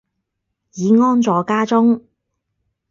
[0.73, 2.03] 已安坐家中